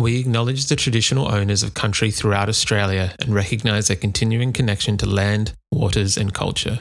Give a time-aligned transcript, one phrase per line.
[0.00, 5.06] We acknowledge the traditional owners of country throughout Australia and recognise their continuing connection to
[5.06, 6.80] land, waters, and culture.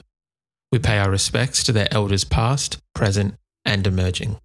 [0.71, 4.37] We pay our respects to their elders past, present, and emerging.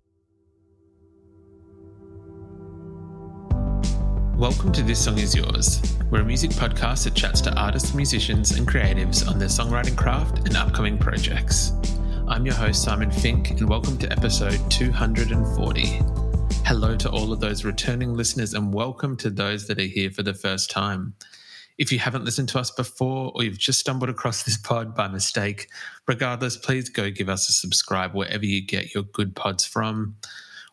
[4.37, 5.81] Welcome to This Song Is Yours.
[6.11, 10.39] We're a music podcast that chats to artists, musicians, and creatives on their songwriting craft
[10.49, 11.71] and upcoming projects.
[12.27, 16.24] I'm your host, Simon Fink, and welcome to episode 240.
[16.67, 20.23] Hello to all of those returning listeners, and welcome to those that are here for
[20.23, 21.15] the first time.
[21.77, 25.09] If you haven't listened to us before or you've just stumbled across this pod by
[25.09, 25.69] mistake,
[26.09, 30.17] regardless, please go give us a subscribe wherever you get your good pods from.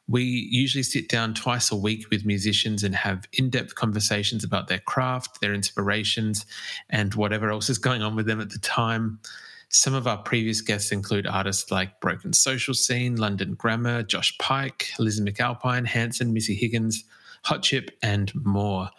[0.07, 4.69] We usually sit down twice a week with musicians and have in depth conversations about
[4.69, 6.45] their craft, their inspirations,
[6.89, 9.19] and whatever else is going on with them at the time.
[9.73, 14.89] Some of our previous guests include artists like Broken Social Scene, London Grammar, Josh Pike,
[14.99, 17.05] Liz McAlpine, Hanson, Missy Higgins,
[17.45, 18.89] Hot Chip, and more.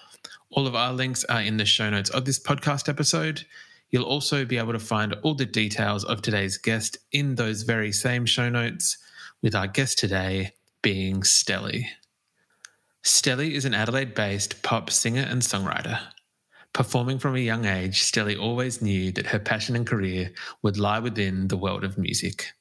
[0.50, 3.44] All of our links are in the show notes of this podcast episode.
[3.90, 7.92] You'll also be able to find all the details of today's guest in those very
[7.92, 8.96] same show notes,
[9.42, 11.84] with our guest today being Stelly.
[13.04, 16.00] Stelly is an Adelaide based pop singer and songwriter.
[16.72, 20.98] Performing from a young age, Stelly always knew that her passion and career would lie
[20.98, 22.52] within the world of music.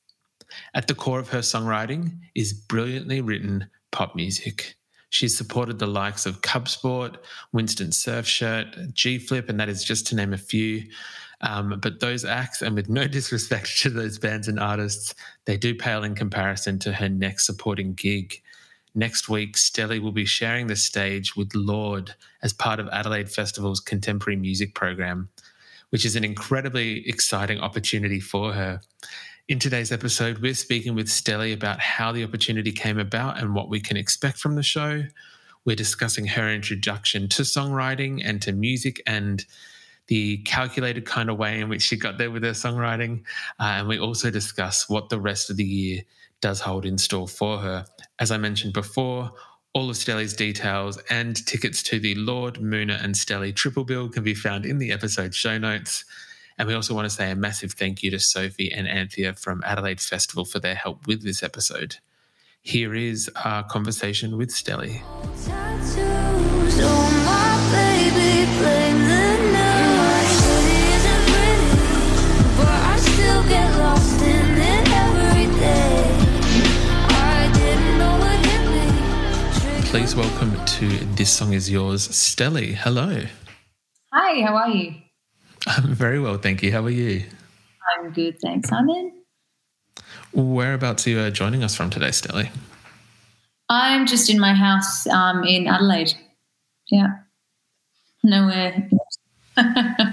[0.74, 4.76] At the core of her songwriting is brilliantly written pop music.
[5.12, 10.08] She's supported the likes of Cub Sport, Winston Surfshirt, G Flip, and that is just
[10.08, 10.84] to name a few.
[11.42, 15.16] Um, but those acts, and with no disrespect to those bands and artists,
[15.46, 18.42] they do pale in comparison to her next supporting gig.
[18.94, 22.14] Next week, Stelly will be sharing the stage with Lorde
[22.44, 25.30] as part of Adelaide Festival's contemporary music program,
[25.92, 28.82] which is an incredibly exciting opportunity for her.
[29.48, 33.70] In today's episode, we're speaking with Stelly about how the opportunity came about and what
[33.70, 35.04] we can expect from the show.
[35.64, 39.46] We're discussing her introduction to songwriting and to music and
[40.08, 43.24] the calculated kind of way in which she got there with her songwriting.
[43.60, 46.02] Uh, and we also discuss what the rest of the year
[46.42, 47.86] does hold in store for her.
[48.22, 49.32] As I mentioned before,
[49.74, 54.24] all of Stelly's details and tickets to the Lorde, Muna, and Stelly triple bill can
[54.24, 56.06] be found in the episode show notes.
[56.60, 59.64] And we also want to say a massive thank you to Sophie and Anthea from
[59.66, 61.96] Adelaide Festival for their help with this episode.
[62.62, 65.02] Here is our conversation with Stelly.
[79.92, 82.76] Please welcome to This Song Is Yours, Stelly.
[82.76, 83.26] Hello.
[84.14, 84.96] Hi, how are you?
[85.68, 86.72] I'm very well, thank you.
[86.72, 87.26] How are you?
[87.94, 89.12] I'm good, thanks, Simon.
[90.32, 92.50] Whereabouts are you uh, joining us from today, Stelly?
[93.68, 96.14] I'm just in my house um, in Adelaide.
[96.90, 97.10] Yeah.
[98.24, 98.90] Nowhere.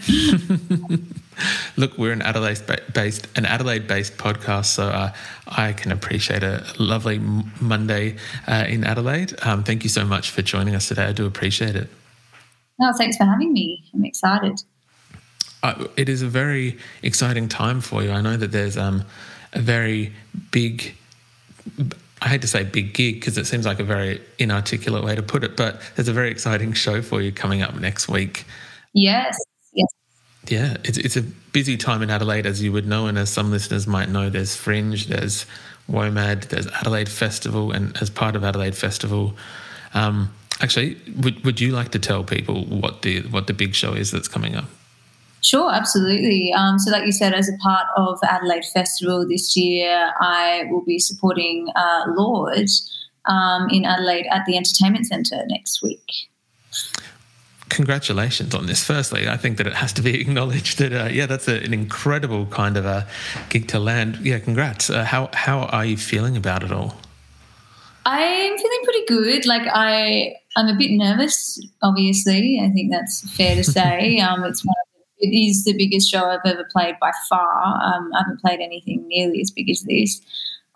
[1.77, 5.13] Look, we're an Adelaide-based an Adelaide based podcast, so uh,
[5.47, 7.19] I can appreciate a lovely
[7.61, 8.17] Monday
[8.47, 9.35] uh, in Adelaide.
[9.43, 11.05] Um, thank you so much for joining us today.
[11.05, 11.89] I do appreciate it.
[12.79, 13.85] no, thanks for having me.
[13.95, 14.63] I'm excited.
[15.63, 18.11] Uh, it is a very exciting time for you.
[18.11, 19.05] I know that there's um,
[19.53, 20.13] a very
[20.51, 20.95] big.
[22.21, 25.23] I hate to say big gig because it seems like a very inarticulate way to
[25.23, 28.45] put it, but there's a very exciting show for you coming up next week.
[28.93, 29.37] Yes.
[30.49, 33.51] Yeah, it's it's a busy time in Adelaide, as you would know, and as some
[33.51, 35.45] listeners might know, there's Fringe, there's
[35.91, 39.35] WOMAD, there's Adelaide Festival, and as part of Adelaide Festival,
[39.95, 43.93] um, actually, would would you like to tell people what the what the big show
[43.93, 44.67] is that's coming up?
[45.41, 46.53] Sure, absolutely.
[46.53, 50.85] Um, so, like you said, as a part of Adelaide Festival this year, I will
[50.85, 52.71] be supporting uh, Lorde
[53.27, 56.29] um, in Adelaide at the Entertainment Centre next week.
[57.69, 58.85] Congratulations on this.
[58.85, 61.73] Firstly, I think that it has to be acknowledged that uh, yeah, that's a, an
[61.73, 63.07] incredible kind of a
[63.51, 64.19] gig to land.
[64.23, 64.91] Yeah, congrats.
[64.91, 66.97] Uh, how how are you feeling about it all?
[68.09, 69.47] I'm feeling pretty good.
[69.47, 71.61] Like I, I'm a bit nervous.
[71.83, 74.19] Obviously, I think that's fair to say.
[74.21, 77.81] um, it's one of the, it is the biggest show I've ever played by far.
[77.83, 80.23] Um, I haven't played anything nearly as big as this.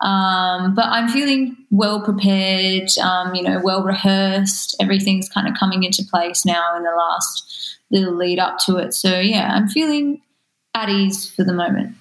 [0.01, 4.75] Um, but I'm feeling well prepared, um, you know, well rehearsed.
[4.79, 8.93] Everything's kind of coming into place now in the last little lead up to it.
[8.93, 10.21] So, yeah, I'm feeling
[10.73, 11.95] at ease for the moment.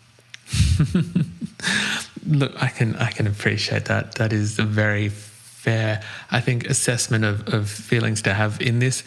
[2.27, 4.17] Look, I can I can appreciate that.
[4.17, 9.05] That is a very fair, I think, assessment of, of feelings to have in this.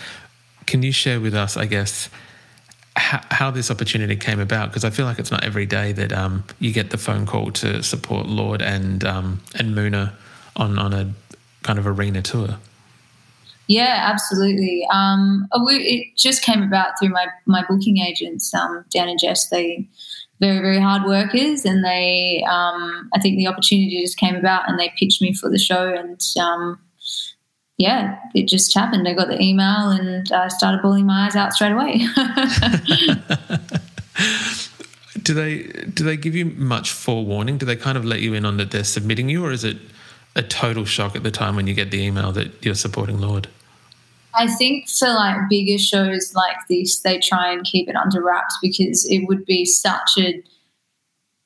[0.65, 2.09] Can you share with us, I guess,
[2.95, 4.69] how, how this opportunity came about?
[4.69, 7.51] Because I feel like it's not every day that um, you get the phone call
[7.51, 10.13] to support Lorde and um, and Muna
[10.55, 11.13] on on a
[11.63, 12.57] kind of arena tour.
[13.67, 14.87] Yeah, absolutely.
[14.93, 19.49] Um, it just came about through my my booking agents, um, Dan and Jess.
[19.49, 19.87] They
[20.39, 24.79] very very hard workers, and they um, I think the opportunity just came about, and
[24.79, 26.79] they pitched me for the show, and um,
[27.77, 29.07] yeah, it just happened.
[29.07, 32.07] I got the email, and I started bawling my eyes out straight away.
[35.23, 35.63] do they
[35.93, 37.57] do they give you much forewarning?
[37.57, 39.77] Do they kind of let you in on that they're submitting you, or is it
[40.35, 43.47] a total shock at the time when you get the email that you're supporting Lorde?
[44.33, 48.57] I think for like bigger shows like this, they try and keep it under wraps
[48.61, 50.41] because it would be such a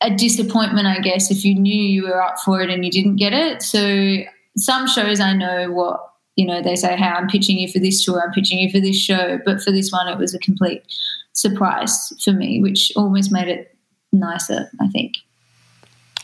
[0.02, 3.18] a disappointment, I guess, if you knew you were up for it and you didn't
[3.18, 3.62] get it.
[3.62, 4.20] So
[4.56, 6.09] some shows I know what
[6.39, 8.24] you know they say, "Hey, I'm pitching you for this tour.
[8.25, 10.83] I'm pitching you for this show," but for this one, it was a complete
[11.33, 13.75] surprise for me, which almost made it
[14.13, 14.71] nicer.
[14.80, 15.15] I think.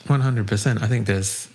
[0.07, 0.81] One hundred percent.
[0.81, 1.49] I think there's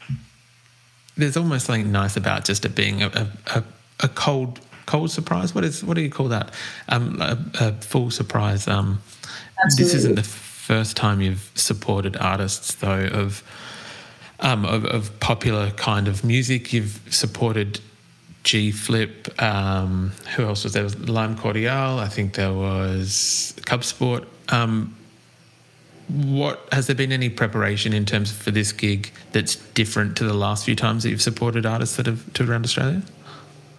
[1.16, 3.64] there's almost something nice about just it being a, a,
[4.00, 5.54] a cold cold surprise.
[5.54, 6.52] What is what do you call that?
[6.90, 8.68] Um, a, a full surprise.
[8.68, 9.00] Um,
[9.78, 13.42] this isn't the first time you've supported artists though of,
[14.40, 16.74] um, of of popular kind of music.
[16.74, 17.80] You've supported
[18.42, 19.28] G Flip.
[19.42, 20.82] Um, who else was there?
[20.82, 21.98] Was Lime Cordiale.
[21.98, 24.26] I think there was Cub Sport.
[24.48, 24.96] Um,
[26.08, 30.24] what has there been any preparation in terms of for this gig that's different to
[30.24, 33.02] the last few times that you've supported artists that have toured around Australia?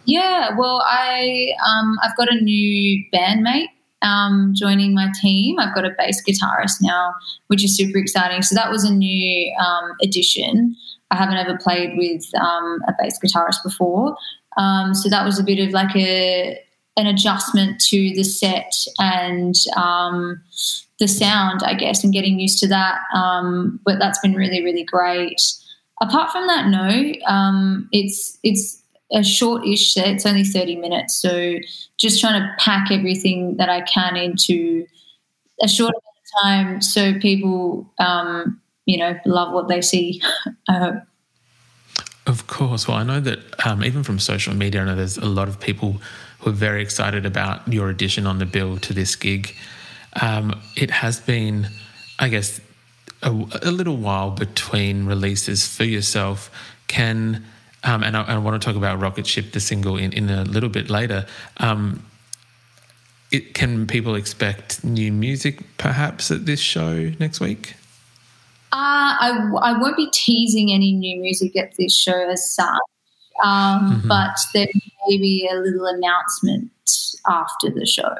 [0.05, 3.67] Yeah, well, I um, I've got a new bandmate
[4.01, 5.59] um, joining my team.
[5.59, 7.13] I've got a bass guitarist now,
[7.47, 8.41] which is super exciting.
[8.41, 10.75] So that was a new um, addition.
[11.11, 14.15] I haven't ever played with um, a bass guitarist before,
[14.57, 16.59] um, so that was a bit of like a
[16.97, 20.41] an adjustment to the set and um,
[20.99, 22.99] the sound, I guess, and getting used to that.
[23.15, 25.41] Um, but that's been really, really great.
[26.01, 28.81] Apart from that, no, um, it's it's
[29.13, 30.07] a short-ish set.
[30.07, 31.57] It's only thirty minutes, so
[31.97, 34.85] just trying to pack everything that I can into
[35.61, 40.21] a short amount of time, so people, um, you know, love what they see.
[40.67, 40.95] I hope.
[42.27, 42.87] Of course.
[42.87, 45.59] Well, I know that um, even from social media, I know there's a lot of
[45.59, 46.01] people
[46.39, 49.55] who are very excited about your addition on the bill to this gig.
[50.21, 51.67] Um, it has been,
[52.19, 52.61] I guess,
[53.23, 56.51] a, a, little while between releases for yourself.
[56.87, 57.45] Can
[57.83, 60.43] um, and I, I, want to talk about Rocket Ship, the single, in, in a
[60.43, 61.25] little bit later.
[61.57, 62.05] Um,
[63.31, 67.75] it, can people expect new music perhaps at this show next week?
[68.73, 72.67] Uh, I, I won't be teasing any new music at this show as such,
[73.43, 74.07] um, mm-hmm.
[74.07, 74.67] but there
[75.07, 76.71] may be a little announcement
[77.27, 78.15] after the show,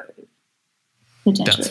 [1.24, 1.70] potentially.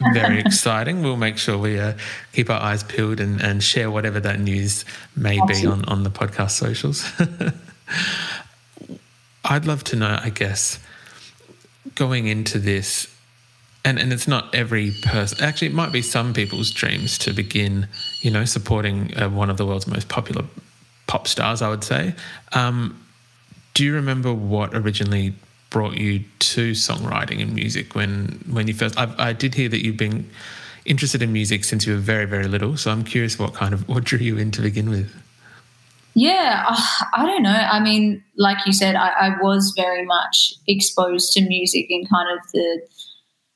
[0.00, 1.02] That's very exciting.
[1.02, 1.94] We'll make sure we uh,
[2.32, 5.62] keep our eyes peeled and, and share whatever that news may Absolutely.
[5.62, 7.08] be on, on the podcast socials.
[9.44, 10.80] I'd love to know, I guess,
[11.94, 13.06] going into this
[13.88, 15.42] and and it's not every person.
[15.42, 17.88] Actually, it might be some people's dreams to begin,
[18.20, 20.44] you know, supporting uh, one of the world's most popular
[21.06, 21.62] pop stars.
[21.62, 22.14] I would say.
[22.52, 23.04] Um,
[23.74, 25.34] do you remember what originally
[25.70, 28.98] brought you to songwriting and music when when you first?
[28.98, 30.28] I, I did hear that you've been
[30.84, 32.76] interested in music since you were very very little.
[32.76, 35.14] So I'm curious what kind of what drew you in to begin with.
[36.14, 36.82] Yeah, uh,
[37.14, 37.50] I don't know.
[37.50, 42.36] I mean, like you said, I, I was very much exposed to music in kind
[42.36, 42.80] of the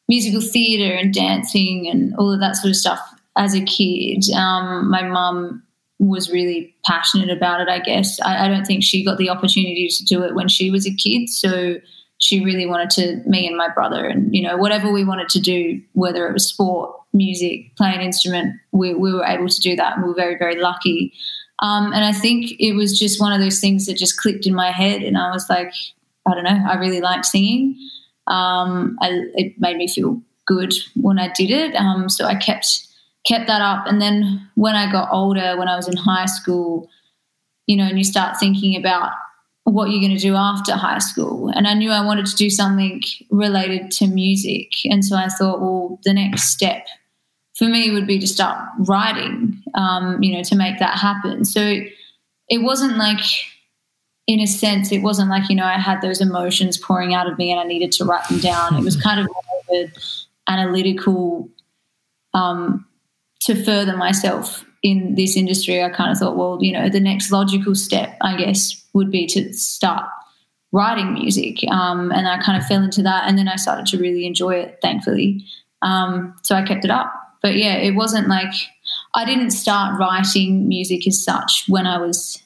[0.08, 3.00] musical theatre and dancing and all of that sort of stuff
[3.36, 4.24] as a kid.
[4.34, 5.62] Um, my mum
[5.98, 8.20] was really passionate about it, I guess.
[8.20, 10.94] I, I, don't think she got the opportunity to do it when she was a
[10.94, 11.28] kid.
[11.28, 11.76] So
[12.18, 15.40] she really wanted to, me and my brother, and, you know, whatever we wanted to
[15.40, 19.76] do, whether it was sport, music, play an instrument, we, we were able to do
[19.76, 19.94] that.
[19.94, 21.12] And we were very, very lucky.
[21.60, 24.54] Um, and I think it was just one of those things that just clicked in
[24.54, 25.02] my head.
[25.02, 25.72] And I was like,
[26.26, 27.76] I don't know, I really like singing
[28.26, 31.74] um, I, it made me feel good when I did it.
[31.74, 32.86] Um, so I kept
[33.26, 33.86] kept that up.
[33.86, 36.88] And then when I got older, when I was in high school,
[37.66, 39.12] you know, and you start thinking about
[39.64, 41.48] what you're going to do after high school.
[41.48, 43.00] And I knew I wanted to do something
[43.30, 44.72] related to music.
[44.84, 46.86] And so I thought, well, the next step
[47.54, 51.44] for me would be to start writing, um, you know, to make that happen.
[51.44, 51.80] So
[52.48, 53.22] it wasn't like,
[54.26, 57.38] in a sense, it wasn't like, you know, I had those emotions pouring out of
[57.38, 58.74] me and I needed to write them down.
[58.74, 59.28] It was kind of
[59.70, 59.92] an
[60.48, 61.48] analytical,
[62.34, 62.84] um,
[63.46, 65.82] to further myself in this industry.
[65.82, 69.26] I kind of thought, well, you know, the next logical step, I guess, would be
[69.28, 70.08] to start
[70.72, 71.58] writing music.
[71.70, 73.24] Um, and I kind of fell into that.
[73.28, 75.44] And then I started to really enjoy it, thankfully.
[75.82, 78.54] Um, so I kept it up but yeah, it wasn't like
[79.14, 82.40] I didn't start writing music as such when I was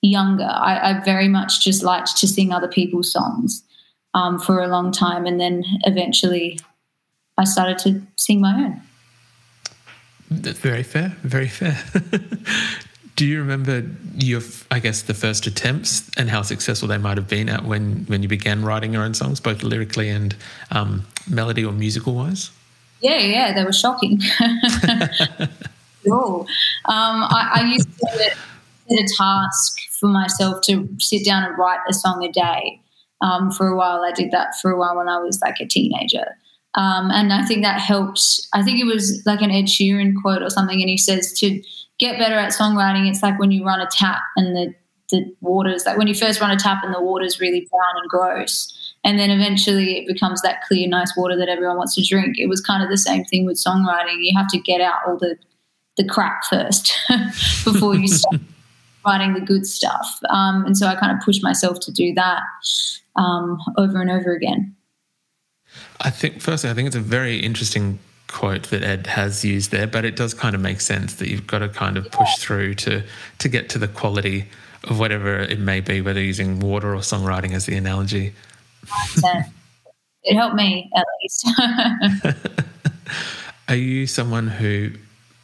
[0.00, 0.48] younger.
[0.50, 3.62] I, I very much just liked to sing other people's songs
[4.14, 6.58] um, for a long time, and then eventually
[7.38, 8.80] I started to sing my own.
[10.40, 11.16] That's very fair.
[11.22, 11.82] Very fair.
[13.16, 13.84] Do you remember
[14.14, 18.06] your, I guess, the first attempts and how successful they might have been at when
[18.06, 20.34] when you began writing your own songs, both lyrically and
[20.70, 22.50] um, melody or musical wise?
[23.00, 24.20] Yeah, yeah, they were shocking.
[26.08, 26.46] cool.
[26.86, 28.36] Um, I, I, used to set
[28.90, 32.80] a task for myself to sit down and write a song a day.
[33.20, 35.66] Um, for a while, I did that for a while when I was like a
[35.66, 36.36] teenager.
[36.74, 38.40] Um, and I think that helped.
[38.52, 41.62] I think it was like an Ed Sheeran quote or something, and he says to
[41.98, 44.74] get better at songwriting, it's like when you run a tap and the
[45.10, 48.08] the water's like when you first run a tap and the water's really brown and
[48.08, 52.38] gross and then eventually it becomes that clear nice water that everyone wants to drink.
[52.38, 54.16] It was kind of the same thing with songwriting.
[54.18, 55.36] You have to get out all the
[55.98, 56.98] the crap first
[57.64, 58.40] before you start
[59.06, 60.18] writing the good stuff.
[60.30, 62.40] Um, and so i kind of pushed myself to do that
[63.16, 64.74] um, over and over again
[66.00, 67.98] i think firstly i think it's a very interesting
[68.28, 71.46] quote that ed has used there but it does kind of make sense that you've
[71.46, 73.02] got to kind of push through to
[73.38, 74.46] to get to the quality
[74.84, 78.32] of whatever it may be whether using water or songwriting as the analogy
[80.22, 81.48] it helped me at least.
[83.68, 84.92] are you someone who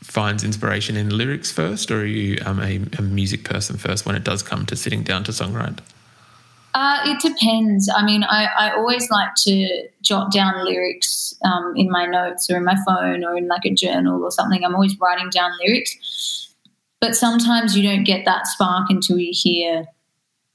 [0.03, 4.15] finds inspiration in lyrics first, or are you um, a, a, music person first when
[4.15, 5.81] it does come to sitting down to songwrite?
[6.79, 7.91] Uh, it depends.
[7.93, 12.57] I mean, I, I, always like to jot down lyrics um, in my notes or
[12.57, 14.65] in my phone or in like a journal or something.
[14.65, 16.55] I'm always writing down lyrics.
[17.01, 19.87] But sometimes you don't get that spark until you hear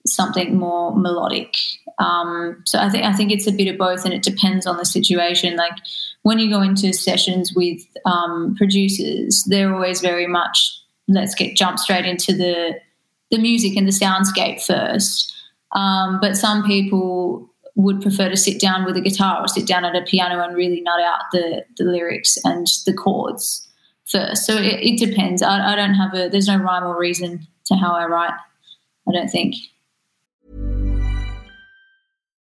[0.08, 1.58] something more melodic.
[2.00, 4.78] Um, so I think I think it's a bit of both, and it depends on
[4.78, 5.58] the situation.
[5.58, 5.78] Like
[6.22, 11.80] when you go into sessions with um, producers, they're always very much let's get jump
[11.80, 12.80] straight into the
[13.30, 15.32] the music and the soundscape first.
[15.74, 19.84] Um, but some people would prefer to sit down with a guitar or sit down
[19.84, 23.68] at a piano and really nut out the the lyrics and the chords
[24.06, 24.46] first.
[24.46, 25.42] So it, it depends.
[25.42, 28.34] I, I don't have a there's no rhyme or reason to how I write.
[29.08, 29.56] I don't think.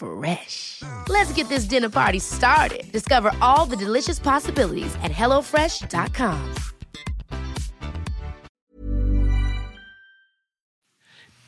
[0.00, 0.82] Fresh.
[1.08, 2.90] Let's get this dinner party started.
[2.90, 6.54] Discover all the delicious possibilities at HelloFresh.com.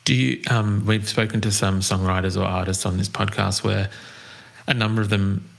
[0.05, 0.41] Do you?
[0.49, 3.89] Um, we've spoken to some songwriters or artists on this podcast where
[4.67, 5.49] a number of them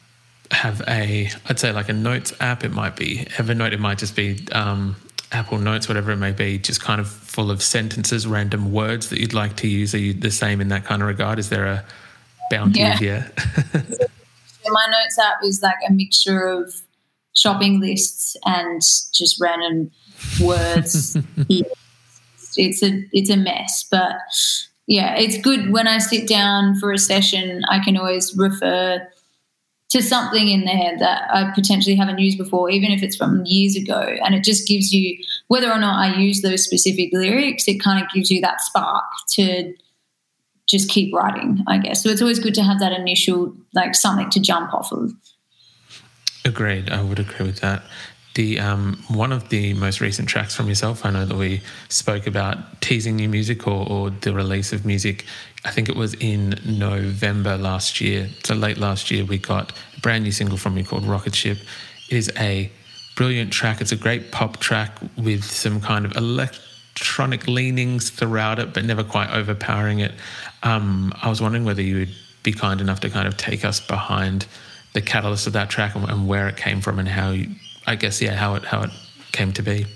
[0.51, 2.63] have a, I'd say like a notes app.
[2.63, 3.73] It might be Evernote.
[3.73, 4.97] It might just be um,
[5.33, 9.19] Apple Notes, whatever it may be, just kind of full of sentences, random words that
[9.19, 9.95] you'd like to use.
[9.95, 11.39] Are you the same in that kind of regard?
[11.39, 11.85] Is there a
[12.51, 12.97] bounty yeah.
[12.97, 13.33] here.
[14.67, 16.73] my notes app is like a mixture of
[17.35, 18.81] shopping lists and
[19.13, 19.91] just random
[20.41, 21.17] words.
[22.57, 24.17] it's a it's a mess, but
[24.87, 27.63] yeah, it's good when I sit down for a session.
[27.71, 29.07] I can always refer
[29.91, 33.77] to something in there that I potentially haven't used before, even if it's from years
[33.77, 34.17] ago.
[34.25, 35.17] And it just gives you,
[35.49, 39.05] whether or not I use those specific lyrics, it kind of gives you that spark
[39.35, 39.73] to
[40.67, 42.03] just keep writing, I guess.
[42.03, 45.13] So it's always good to have that initial, like something to jump off of.
[46.45, 46.91] Agreed.
[46.91, 47.83] I would agree with that.
[48.35, 51.05] the um, one of the most recent tracks from yourself.
[51.05, 55.25] I know that we spoke about teasing new music or, or the release of music.
[55.65, 58.29] I think it was in November last year.
[58.45, 61.59] So late last year, we got a brand new single from you called Rocket Ship.
[62.11, 62.71] It is a
[63.17, 63.81] brilliant track.
[63.81, 69.05] It's a great pop track with some kind of electronic leanings throughout it, but never
[69.05, 70.13] quite overpowering it.
[70.65, 73.81] Um, I was wondering whether you would be kind enough to kind of take us
[73.81, 74.47] behind
[74.95, 77.51] the catalyst of that track and, and where it came from and how you,
[77.87, 78.91] I guess yeah how it how it
[79.33, 79.87] came to be.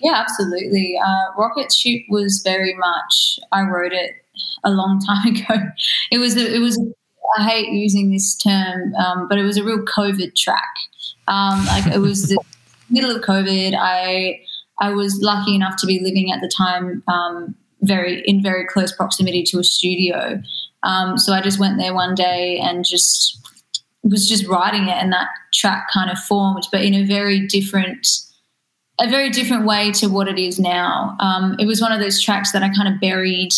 [0.00, 0.98] Yeah, absolutely.
[1.04, 3.38] Uh, Rocket Ship was very much.
[3.52, 4.12] I wrote it
[4.64, 5.70] a long time ago.
[6.10, 6.80] It was a, it was.
[7.38, 10.76] I hate using this term, um, but it was a real COVID track.
[11.26, 12.38] Um, like it was the
[12.90, 13.74] middle of COVID.
[13.76, 14.40] I
[14.78, 18.92] I was lucky enough to be living at the time um, very in very close
[18.92, 20.40] proximity to a studio.
[20.82, 23.40] Um, so I just went there one day and just
[24.02, 28.06] was just writing it, and that track kind of formed, but in a very different
[28.98, 31.16] a very different way to what it is now.
[31.20, 33.50] Um, it was one of those tracks that I kind of buried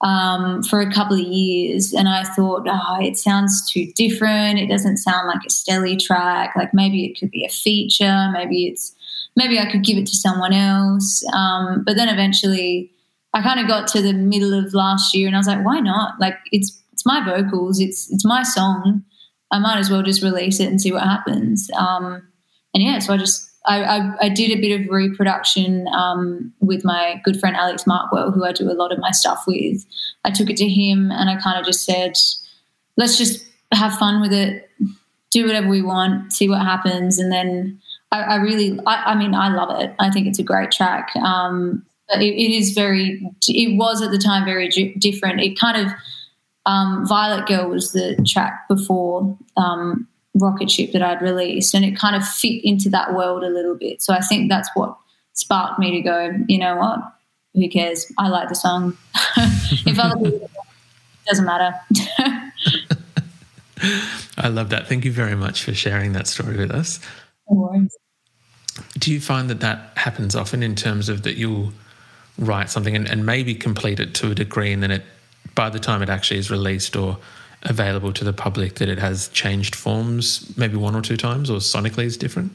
[0.00, 4.58] um, for a couple of years, and I thought, oh, it sounds too different.
[4.58, 6.54] It doesn't sound like a Stelly track.
[6.56, 8.30] Like maybe it could be a feature.
[8.32, 8.94] Maybe it's
[9.36, 11.24] maybe I could give it to someone else.
[11.34, 12.90] Um, but then eventually,
[13.34, 15.80] I kind of got to the middle of last year, and I was like, why
[15.80, 16.14] not?
[16.20, 17.80] Like it's it's my vocals.
[17.80, 19.04] It's it's my song.
[19.50, 21.70] I might as well just release it and see what happens.
[21.76, 22.26] Um,
[22.72, 26.84] and yeah, so I just I, I, I, did a bit of reproduction um, with
[26.84, 29.86] my good friend Alex Markwell, who I do a lot of my stuff with.
[30.24, 32.12] I took it to him and I kind of just said,
[32.98, 34.68] let's just have fun with it,
[35.30, 37.18] do whatever we want, see what happens.
[37.18, 37.80] And then
[38.12, 39.94] I, I really, I, I, mean, I love it.
[39.98, 41.16] I think it's a great track.
[41.16, 44.68] Um, but it, it is very, it was at the time very
[44.98, 45.40] different.
[45.40, 45.92] It kind of,
[46.66, 51.96] um, Violet Girl was the track before um, rocket ship that I'd released, and it
[51.98, 54.02] kind of fit into that world a little bit.
[54.02, 54.96] So I think that's what
[55.34, 57.00] sparked me to go, you know what?
[57.54, 58.10] Who cares?
[58.18, 58.96] I like the song.
[59.36, 61.74] if other people, it doesn't matter.
[64.38, 64.88] I love that.
[64.88, 66.98] Thank you very much for sharing that story with us.
[67.48, 67.86] No
[68.98, 71.72] Do you find that that happens often in terms of that you'll
[72.38, 75.02] write something and, and maybe complete it to a degree and then it
[75.54, 77.18] by the time it actually is released or
[77.62, 81.58] available to the public that it has changed forms maybe one or two times or
[81.58, 82.52] sonically is different?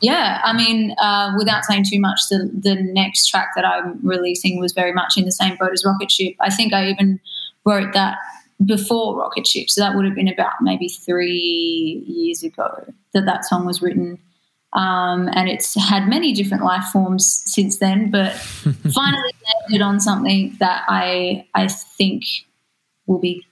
[0.00, 4.58] Yeah, I mean, uh, without saying too much, the, the next track that I'm releasing
[4.58, 6.34] was very much in the same boat as Rocket Ship.
[6.40, 7.20] I think I even
[7.64, 8.18] wrote that
[8.64, 13.44] before Rocket Ship, so that would have been about maybe three years ago that that
[13.44, 14.18] song was written.
[14.74, 18.32] Um, and it's had many different life forms since then, but
[18.94, 19.32] finally
[19.68, 22.24] landed on something that I I think
[23.06, 23.44] will be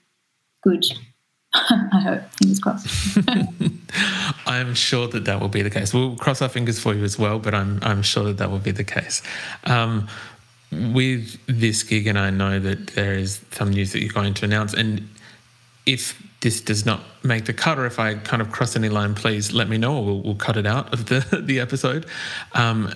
[0.61, 0.83] good.
[1.53, 2.21] I hope.
[2.33, 3.19] Fingers crossed.
[4.47, 5.93] I'm sure that that will be the case.
[5.93, 8.59] We'll cross our fingers for you as well, but I'm I'm sure that that will
[8.59, 9.21] be the case.
[9.65, 10.07] Um,
[10.71, 14.45] with this gig, and I know that there is some news that you're going to
[14.45, 15.07] announce, and
[15.85, 19.15] if this does not make the cut, or if I kind of cross any line,
[19.15, 22.05] please let me know, or we'll, we'll cut it out of the the episode.
[22.53, 22.93] Um,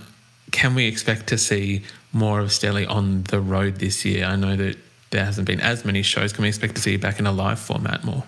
[0.52, 4.26] can we expect to see more of Stelly on the road this year?
[4.26, 4.78] I know that
[5.12, 6.34] there hasn't been as many shows.
[6.34, 8.24] Can we expect to see you back in a live format more?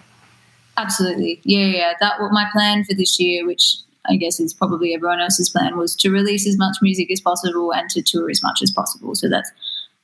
[0.78, 1.94] Absolutely, yeah, yeah.
[2.00, 3.78] That was my plan for this year, which
[4.08, 7.74] I guess is probably everyone else's plan, was to release as much music as possible
[7.74, 9.16] and to tour as much as possible.
[9.16, 9.52] So that's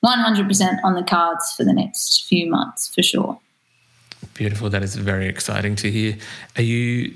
[0.03, 3.39] 100% on the cards for the next few months for sure.
[4.33, 4.69] Beautiful.
[4.69, 6.17] That is very exciting to hear.
[6.57, 7.15] Are you?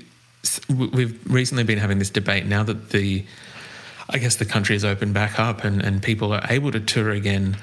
[0.68, 3.24] We've recently been having this debate now that the,
[4.08, 7.10] I guess the country has opened back up and, and people are able to tour
[7.10, 7.56] again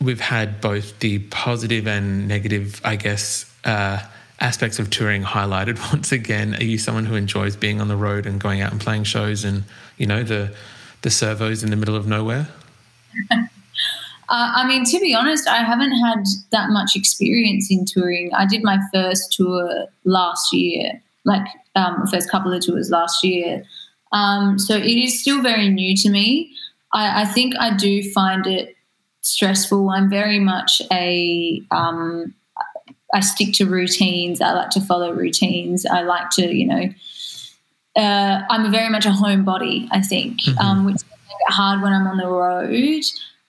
[0.00, 4.00] we've had both the positive and negative, I guess, uh,
[4.40, 6.54] aspects of touring highlighted once again.
[6.54, 9.44] Are you someone who enjoys being on the road and going out and playing shows
[9.44, 9.64] and,
[9.96, 10.54] you know, the,
[11.02, 12.48] the servos in the middle of nowhere?
[14.28, 18.30] uh, I mean, to be honest, I haven't had that much experience in touring.
[18.34, 23.64] I did my first tour last year, like um, first couple of tours last year.
[24.12, 26.52] Um, so it is still very new to me.
[26.92, 28.76] I, I think I do find it
[29.22, 29.88] stressful.
[29.90, 32.34] I'm very much a um,
[33.14, 34.40] I stick to routines.
[34.40, 35.86] I like to follow routines.
[35.86, 36.90] I like to, you know,
[37.96, 39.88] uh, I'm very much a homebody.
[39.90, 40.58] I think, mm-hmm.
[40.58, 41.04] um, which makes
[41.48, 43.04] it hard when I'm on the road.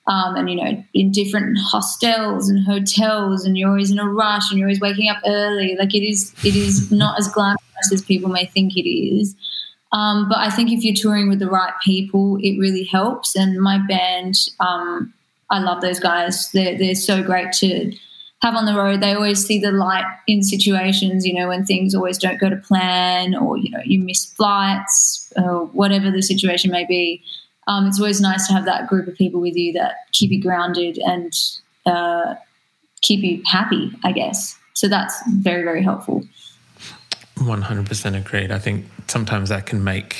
[0.07, 4.49] Um, and you know, in different hostels and hotels, and you're always in a rush,
[4.49, 5.75] and you're always waking up early.
[5.77, 9.35] Like it is, it is not as glamorous as people may think it is.
[9.91, 13.35] Um, but I think if you're touring with the right people, it really helps.
[13.35, 15.13] And my band, um,
[15.49, 16.51] I love those guys.
[16.51, 17.91] They're they're so great to
[18.41, 21.93] have on the road, they always see the light in situations, you know, when things
[21.93, 26.71] always don't go to plan or, you know, you miss flights or whatever the situation
[26.71, 27.21] may be.
[27.69, 30.41] Um, it's always nice to have that group of people with you that keep you
[30.41, 31.31] grounded and
[31.85, 32.33] uh,
[33.01, 34.57] keep you happy, I guess.
[34.73, 36.25] So that's very, very helpful.
[37.35, 38.51] 100% agreed.
[38.51, 40.15] I think sometimes that can make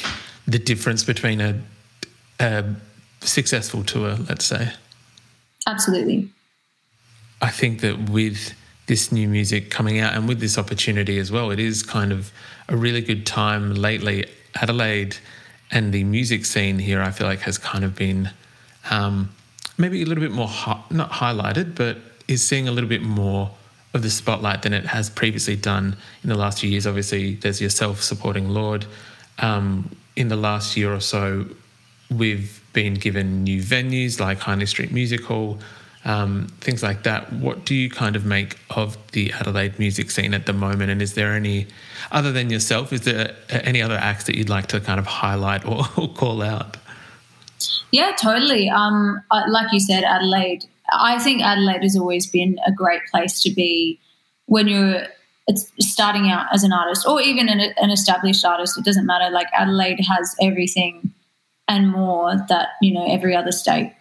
[0.48, 1.60] the difference between a,
[2.40, 2.66] a
[3.22, 4.72] successful tour, let's say.
[5.68, 6.30] Absolutely.
[7.42, 8.54] I think that with
[8.86, 12.32] this new music coming out and with this opportunity as well, it is kind of
[12.68, 14.26] a really good time lately.
[14.62, 15.18] Adelaide
[15.72, 18.32] and the music scene here, I feel like, has kind of been
[18.90, 19.30] um,
[19.78, 23.52] maybe a little bit more, hi- not highlighted, but is seeing a little bit more
[23.94, 26.86] of the spotlight than it has previously done in the last few years.
[26.86, 28.86] Obviously, there's yourself supporting Lorde.
[29.40, 31.46] Um, in the last year or so,
[32.10, 35.60] we've been given new venues like Hindley Street Music Hall,
[36.06, 37.32] um, things like that.
[37.34, 40.92] What do you kind of make of the Adelaide music scene at the moment?
[40.92, 41.68] And is there any,
[42.12, 45.66] other than yourself, is there any other acts that you'd like to kind of highlight
[45.66, 46.78] or, or call out?
[47.92, 48.70] Yeah, totally.
[48.70, 50.66] Um, like you said, Adelaide.
[50.92, 54.00] I think Adelaide has always been a great place to be
[54.46, 55.04] when you're
[55.80, 58.78] starting out as an artist or even an, an established artist.
[58.78, 59.32] It doesn't matter.
[59.32, 61.14] Like Adelaide has everything
[61.68, 63.94] and more that you know every other state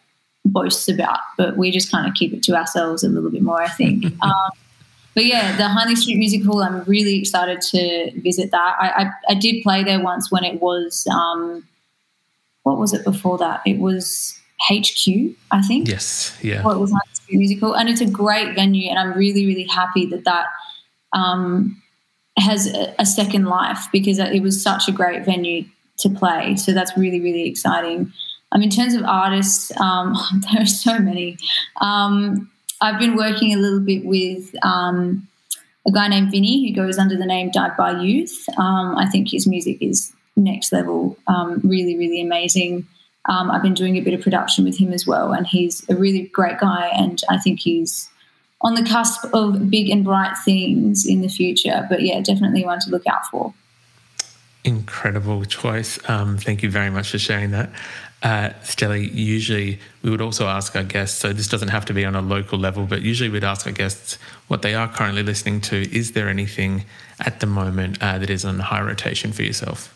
[0.50, 3.62] boasts about, but we just kind of keep it to ourselves a little bit more,
[3.62, 4.04] I think.
[4.22, 4.50] um,
[5.14, 8.76] but yeah, the Hindley Street Music Hall, I'm really excited to visit that.
[8.80, 11.66] I, I, I did play there once when it was, um,
[12.62, 13.62] what was it before that?
[13.66, 14.38] It was
[14.70, 15.88] HQ, I think.
[15.88, 16.62] Yes, yeah.
[16.62, 19.46] Well, it was Hindley Street Music Hall, and it's a great venue, and I'm really,
[19.46, 20.46] really happy that that
[21.12, 21.80] um,
[22.38, 25.64] has a, a second life because it was such a great venue
[25.98, 26.56] to play.
[26.56, 28.12] So that's really, really exciting.
[28.52, 30.14] Um, in terms of artists, um,
[30.52, 31.38] there are so many.
[31.80, 35.26] Um, I've been working a little bit with um,
[35.86, 38.44] a guy named Vinny who goes under the name Dive Bar Youth.
[38.56, 42.86] Um, I think his music is next level, um, really, really amazing.
[43.30, 46.22] I've been doing a bit of production with him as well, and he's a really
[46.28, 48.08] great guy, and I think he's
[48.62, 51.86] on the cusp of big and bright things in the future.
[51.88, 53.54] But yeah, definitely one to look out for.
[54.64, 55.98] Incredible choice.
[56.08, 57.70] Um, thank you very much for sharing that.
[58.20, 62.04] Uh, Stelly, usually we would also ask our guests, so this doesn't have to be
[62.04, 65.60] on a local level, but usually we'd ask our guests what they are currently listening
[65.60, 65.76] to.
[65.96, 66.84] Is there anything
[67.20, 69.94] at the moment uh, that is on high rotation for yourself?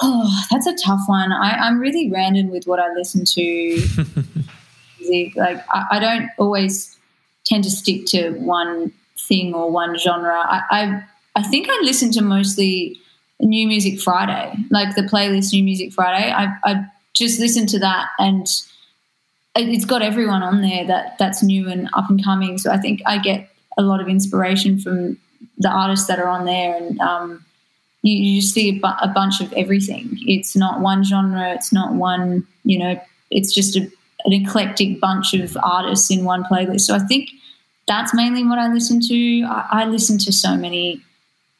[0.00, 1.32] Oh, that's a tough one.
[1.32, 3.88] I, am really random with what I listen to.
[5.10, 5.34] like
[5.70, 6.96] I, I, don't always
[7.44, 10.38] tend to stick to one thing or one genre.
[10.38, 11.04] I, I,
[11.34, 13.00] I think I listen to mostly
[13.40, 16.32] New Music Friday, like the playlist New Music Friday.
[16.32, 16.86] I, I
[17.18, 18.46] just listen to that and
[19.56, 22.58] it's got everyone on there that that's new and up and coming.
[22.58, 25.18] So I think I get a lot of inspiration from
[25.58, 27.44] the artists that are on there and um,
[28.02, 30.16] you, you just see a, bu- a, bunch of everything.
[30.26, 31.52] It's not one genre.
[31.52, 33.00] It's not one, you know,
[33.30, 33.80] it's just a,
[34.24, 36.82] an eclectic bunch of artists in one playlist.
[36.82, 37.30] So I think
[37.86, 39.42] that's mainly what I listen to.
[39.44, 41.02] I, I listen to so many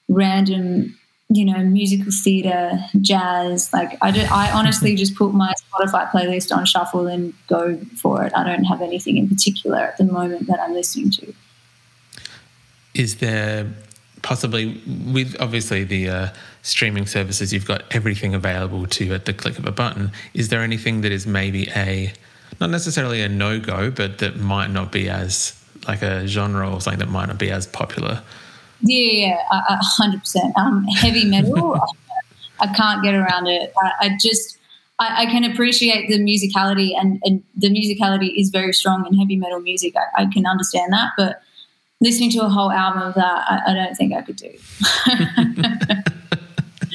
[0.09, 0.98] random,
[1.31, 3.73] you know, musical theatre, jazz.
[3.73, 8.25] Like I, do, I honestly just put my Spotify playlist on shuffle and go for
[8.25, 8.33] it.
[8.35, 11.35] I don't have anything in particular at the moment that I'm listening to.
[12.95, 13.67] Is there
[14.23, 14.81] possibly
[15.13, 16.29] with obviously the uh,
[16.63, 20.49] streaming services you've got everything available to you at the click of a button is
[20.49, 22.13] there anything that is maybe a
[22.61, 25.55] not necessarily a no-go but that might not be as
[25.87, 28.21] like a genre or something that might not be as popular
[28.81, 31.81] yeah hundred percent um, heavy metal
[32.61, 34.59] I can't get around it I, I just
[34.99, 39.37] I, I, can appreciate the musicality and, and, the musicality is very strong in heavy
[39.37, 41.43] metal music I, I can understand that but
[42.01, 44.53] listening to a whole album of that, I, I don't think I could do.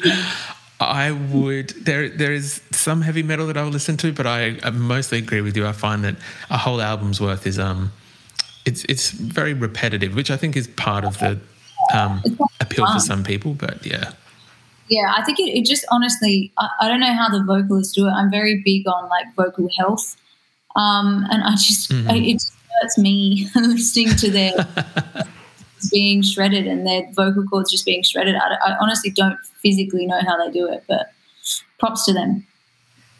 [0.80, 1.70] I would.
[1.70, 5.18] There, there is some heavy metal that I will listen to, but I, I, mostly
[5.18, 5.66] agree with you.
[5.66, 6.16] I find that
[6.50, 7.92] a whole album's worth is um,
[8.66, 11.40] it's it's very repetitive, which I think is part of the
[11.92, 12.22] um,
[12.60, 13.54] appeal for some people.
[13.54, 14.12] But yeah,
[14.88, 18.06] yeah, I think it, it just honestly, I, I, don't know how the vocalists do
[18.06, 18.10] it.
[18.10, 20.16] I'm very big on like vocal health,
[20.76, 22.10] um, and I just mm-hmm.
[22.10, 22.42] I, it
[22.80, 24.52] hurts me listening to their
[25.90, 28.34] being shredded and their vocal cords just being shredded.
[28.36, 31.12] I, I, honestly don't physically know how they do it, but
[31.78, 32.46] props to them.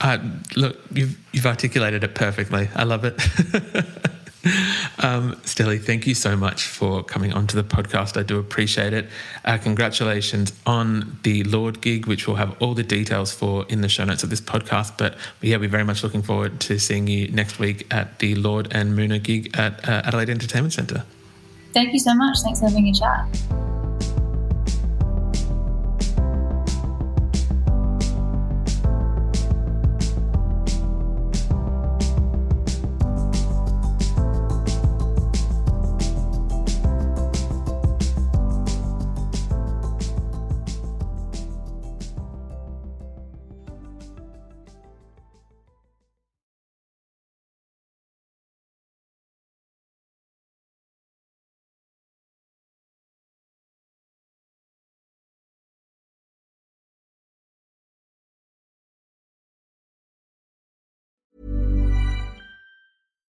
[0.00, 0.18] Uh,
[0.56, 2.68] look, you've you've articulated it perfectly.
[2.74, 3.14] I love it.
[4.98, 8.18] um, thank you so much for coming onto the podcast.
[8.18, 9.08] I do appreciate it.
[9.44, 13.88] Uh, congratulations on the Lorde gig, which we'll have all the details for in the
[13.88, 14.98] show notes of this podcast.
[14.98, 18.68] But yeah, we're very much looking forward to seeing you next week at the Lorde
[18.70, 21.04] and Muna gig at uh, Adelaide Entertainment Centre.
[21.72, 22.38] Thank you so much.
[22.40, 23.83] Thanks for having a chat.